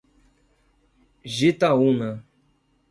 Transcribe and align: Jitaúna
Jitaúna 1.35 2.09